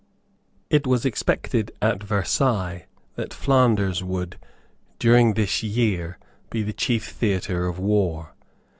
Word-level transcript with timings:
It 0.71 0.87
was 0.87 1.05
expected 1.05 1.73
at 1.79 2.01
Versailles 2.01 2.87
that 3.17 3.35
Flanders 3.35 4.03
would, 4.03 4.39
during 4.97 5.35
this 5.35 5.61
year, 5.61 6.17
be 6.49 6.63
the 6.63 6.73
chief 6.73 7.09
theatre 7.11 7.67
of 7.67 7.77
war. 7.77 8.33